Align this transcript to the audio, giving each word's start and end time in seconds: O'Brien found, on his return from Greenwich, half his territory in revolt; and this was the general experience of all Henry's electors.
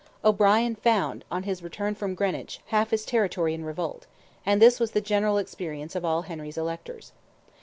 O'Brien 0.25 0.73
found, 0.73 1.23
on 1.29 1.43
his 1.43 1.61
return 1.61 1.93
from 1.93 2.15
Greenwich, 2.15 2.59
half 2.69 2.89
his 2.89 3.05
territory 3.05 3.53
in 3.53 3.63
revolt; 3.63 4.07
and 4.43 4.59
this 4.59 4.79
was 4.79 4.89
the 4.93 4.99
general 4.99 5.37
experience 5.37 5.93
of 5.95 6.03
all 6.03 6.23
Henry's 6.23 6.57
electors. 6.57 7.11